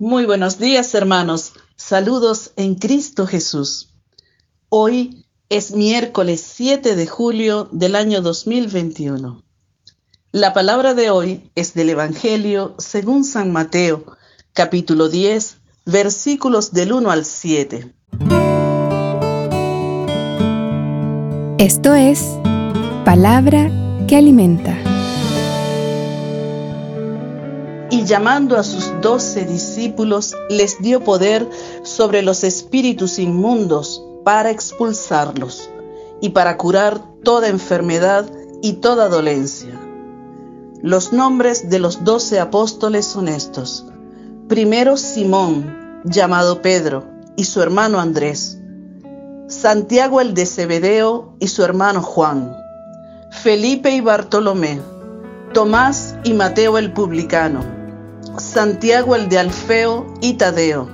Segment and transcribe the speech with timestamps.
[0.00, 1.54] Muy buenos días, hermanos.
[1.74, 3.88] Saludos en Cristo Jesús.
[4.68, 9.42] Hoy es miércoles 7 de julio del año 2021.
[10.30, 14.04] La palabra de hoy es del Evangelio según San Mateo,
[14.52, 17.92] capítulo 10, versículos del 1 al 7.
[21.58, 22.24] Esto es
[23.04, 23.68] palabra
[24.06, 24.78] que alimenta.
[27.90, 31.48] Y llamando a sus doce discípulos, les dio poder
[31.82, 35.70] sobre los espíritus inmundos para expulsarlos
[36.20, 38.26] y para curar toda enfermedad
[38.62, 39.80] y toda dolencia.
[40.82, 43.86] Los nombres de los doce apóstoles son estos.
[44.48, 47.04] Primero Simón, llamado Pedro,
[47.36, 48.58] y su hermano Andrés.
[49.48, 52.54] Santiago el de Zebedeo y su hermano Juan.
[53.30, 54.80] Felipe y Bartolomé.
[55.54, 57.77] Tomás y Mateo el publicano.
[58.38, 60.88] Santiago el de Alfeo y Tadeo.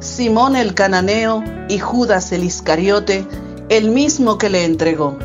[0.00, 3.26] Simón el cananeo y Judas el Iscariote,
[3.70, 5.16] el mismo que le entregó.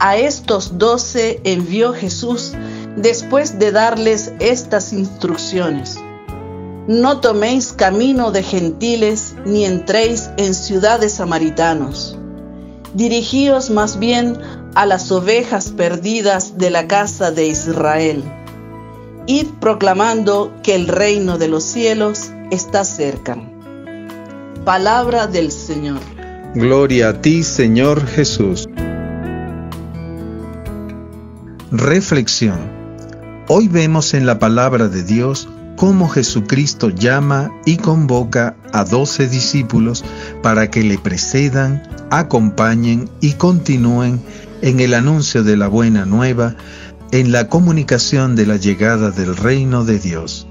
[0.00, 2.52] A estos doce envió Jesús
[2.96, 5.98] después de darles estas instrucciones.
[6.88, 12.18] No toméis camino de gentiles ni entréis en ciudades samaritanos.
[12.94, 14.38] Dirigíos más bien
[14.74, 18.24] a las ovejas perdidas de la casa de Israel.
[19.30, 23.36] Id proclamando que el reino de los cielos está cerca.
[24.64, 26.00] Palabra del Señor.
[26.54, 28.66] Gloria a ti, Señor Jesús.
[31.70, 32.58] Reflexión.
[33.48, 40.06] Hoy vemos en la palabra de Dios cómo Jesucristo llama y convoca a doce discípulos
[40.42, 44.22] para que le precedan, acompañen y continúen
[44.62, 46.56] en el anuncio de la buena nueva,
[47.12, 50.46] en la comunicación de la llegada del reino de Dios.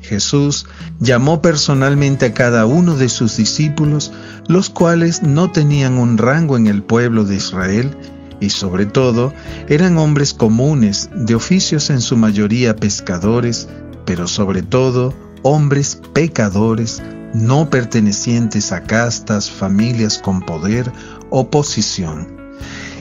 [0.00, 0.66] Jesús
[0.98, 4.12] llamó personalmente a cada uno de sus discípulos,
[4.48, 7.96] los cuales no tenían un rango en el pueblo de Israel
[8.40, 9.32] y sobre todo
[9.68, 13.68] eran hombres comunes, de oficios en su mayoría pescadores,
[14.06, 17.02] pero sobre todo hombres pecadores,
[17.34, 20.90] no pertenecientes a castas, familias con poder
[21.30, 22.39] o posición.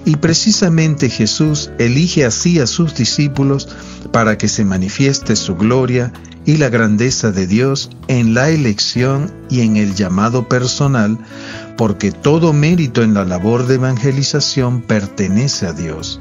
[0.09, 3.69] Y precisamente Jesús elige así a sus discípulos
[4.11, 6.11] para que se manifieste su gloria
[6.47, 11.19] y la grandeza de Dios en la elección y en el llamado personal,
[11.77, 16.19] porque todo mérito en la labor de evangelización pertenece a Dios.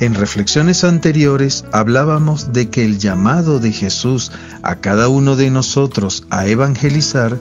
[0.00, 4.32] En reflexiones anteriores hablábamos de que el llamado de Jesús
[4.62, 7.38] a cada uno de nosotros a evangelizar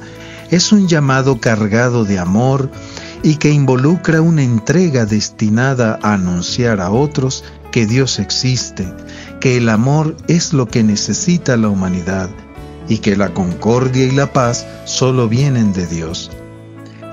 [0.52, 2.70] es un llamado cargado de amor
[3.24, 8.88] y que involucra una entrega destinada a anunciar a otros que Dios existe,
[9.40, 12.30] que el amor es lo que necesita la humanidad
[12.88, 16.32] y que la concordia y la paz solo vienen de Dios.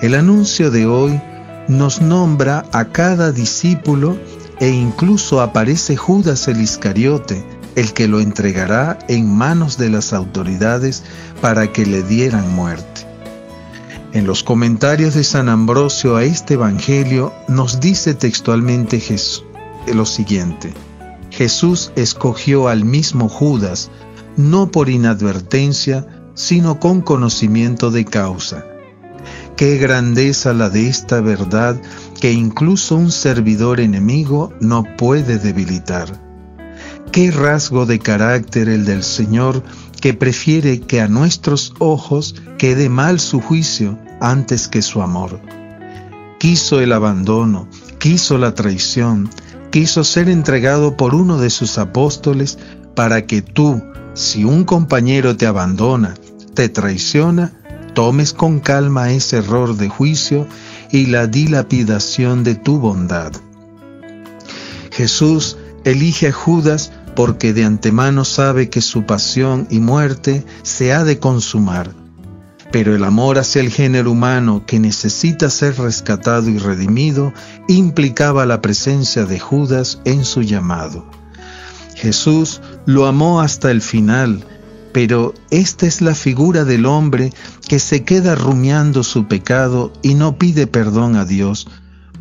[0.01, 1.21] El anuncio de hoy
[1.69, 4.17] nos nombra a cada discípulo
[4.61, 7.45] e incluso aparece Judas el Iscariote,
[7.75, 11.03] el que lo entregará en manos de las autoridades
[11.41, 13.04] para que le dieran muerte.
[14.15, 19.45] En los comentarios de San Ambrosio a este Evangelio nos dice textualmente Jesús,
[19.93, 20.73] lo siguiente.
[21.31, 23.91] Jesús escogió al mismo Judas,
[24.37, 28.65] no por inadvertencia, sino con conocimiento de causa.
[29.57, 31.83] Qué grandeza la de esta verdad
[32.21, 36.23] que incluso un servidor enemigo no puede debilitar.
[37.11, 39.65] Qué rasgo de carácter el del Señor
[40.01, 45.41] que prefiere que a nuestros ojos quede mal su juicio antes que su amor.
[46.39, 49.31] Quiso el abandono, quiso la traición,
[49.71, 52.59] quiso ser entregado por uno de sus apóstoles
[52.95, 53.83] para que tú,
[54.15, 56.15] si un compañero te abandona,
[56.55, 57.53] te traiciona,
[57.95, 60.47] tomes con calma ese error de juicio
[60.91, 63.33] y la dilapidación de tu bondad.
[64.91, 71.05] Jesús elige a Judas porque de antemano sabe que su pasión y muerte se ha
[71.05, 72.04] de consumar
[72.75, 77.33] pero el amor hacia el género humano que necesita ser rescatado y redimido
[77.69, 81.09] implicaba la presencia de Judas en su llamado.
[81.95, 84.45] Jesús lo amó hasta el final,
[84.93, 87.33] pero esta es la figura del hombre
[87.69, 91.69] que se queda rumiando su pecado y no pide perdón a Dios,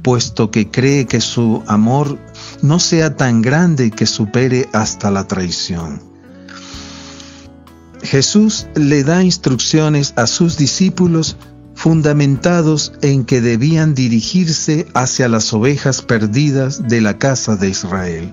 [0.04, 2.20] puesto que cree que su amor
[2.62, 6.13] no sea tan grande que supere hasta la traición.
[8.14, 11.36] Jesús le da instrucciones a sus discípulos
[11.74, 18.32] fundamentados en que debían dirigirse hacia las ovejas perdidas de la casa de Israel.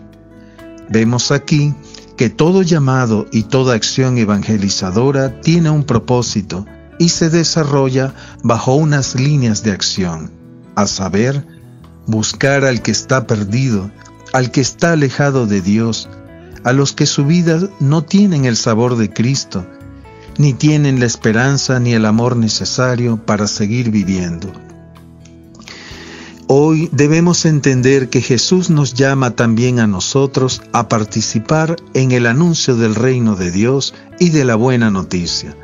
[0.90, 1.74] Vemos aquí
[2.18, 6.66] que todo llamado y toda acción evangelizadora tiene un propósito
[6.98, 8.12] y se desarrolla
[8.42, 10.30] bajo unas líneas de acción,
[10.74, 11.46] a saber,
[12.06, 13.90] buscar al que está perdido,
[14.34, 16.06] al que está alejado de Dios,
[16.64, 19.66] a los que su vida no tienen el sabor de Cristo,
[20.38, 24.52] ni tienen la esperanza ni el amor necesario para seguir viviendo.
[26.52, 32.74] Hoy debemos entender que Jesús nos llama también a nosotros a participar en el anuncio
[32.74, 35.56] del reino de Dios y de la buena noticia,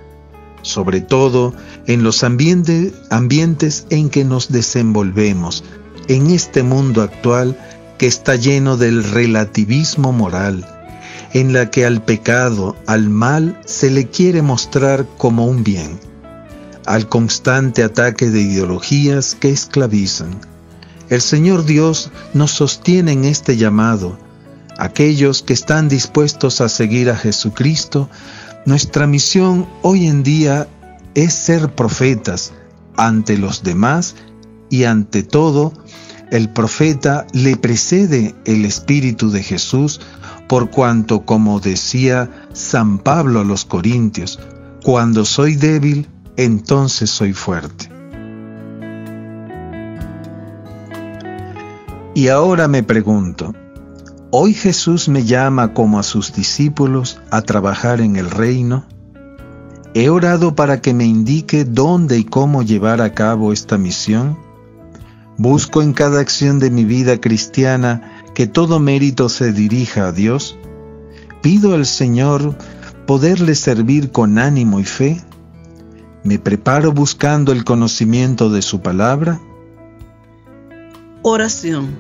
[0.63, 1.55] sobre todo
[1.89, 5.65] en los ambientes en que nos desenvolvemos,
[6.07, 7.59] en este mundo actual
[7.99, 10.76] que está lleno del relativismo moral,
[11.39, 15.99] en la que al pecado, al mal, se le quiere mostrar como un bien,
[16.85, 20.41] al constante ataque de ideologías que esclavizan
[21.09, 24.19] el Señor Dios nos sostiene en este llamado.
[24.77, 28.11] Aquellos que están dispuestos a seguir a Jesucristo,
[28.65, 30.67] nuestra misión hoy en día
[31.15, 32.53] es ser profetas
[32.97, 34.17] ante los demás
[34.69, 35.73] y ante todo,
[36.33, 40.01] el profeta le precede el Espíritu de Jesús,
[40.49, 44.39] por cuanto, como decía San Pablo a los Corintios,
[44.83, 47.91] cuando soy débil, entonces soy fuerte.
[52.15, 53.55] Y ahora me pregunto,
[54.31, 58.87] ¿hoy Jesús me llama como a sus discípulos a trabajar en el reino?
[59.93, 64.39] ¿He orado para que me indique dónde y cómo llevar a cabo esta misión?
[65.37, 70.59] ¿Busco en cada acción de mi vida cristiana que todo mérito se dirija a Dios?
[71.41, 72.55] ¿Pido al Señor
[73.07, 75.25] poderle servir con ánimo y fe?
[76.23, 79.41] ¿Me preparo buscando el conocimiento de su palabra?
[81.23, 81.97] Oración.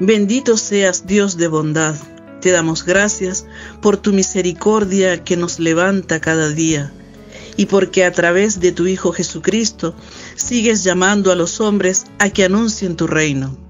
[0.00, 1.96] Bendito seas Dios de bondad.
[2.40, 3.44] Te damos gracias
[3.82, 6.94] por tu misericordia que nos levanta cada día
[7.58, 9.94] y porque a través de tu Hijo Jesucristo
[10.34, 13.67] sigues llamando a los hombres a que anuncien tu reino.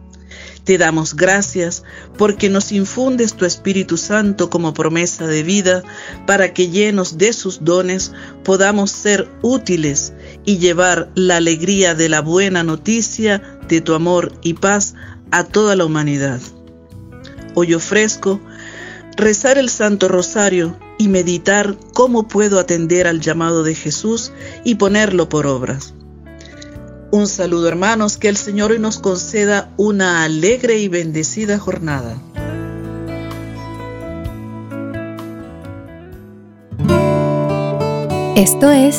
[0.69, 1.83] Te damos gracias
[2.19, 5.83] porque nos infundes tu Espíritu Santo como promesa de vida
[6.27, 8.13] para que llenos de sus dones
[8.45, 10.13] podamos ser útiles
[10.45, 14.93] y llevar la alegría de la buena noticia de tu amor y paz
[15.31, 16.39] a toda la humanidad.
[17.55, 18.39] Hoy ofrezco
[19.17, 24.33] rezar el Santo Rosario y meditar cómo puedo atender al llamado de Jesús
[24.65, 25.95] y ponerlo por obras.
[27.11, 32.17] Un saludo hermanos, que el Señor hoy nos conceda una alegre y bendecida jornada.
[38.37, 38.99] Esto es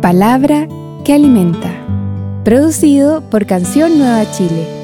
[0.00, 0.68] Palabra
[1.04, 1.70] que Alimenta,
[2.44, 4.77] producido por Canción Nueva Chile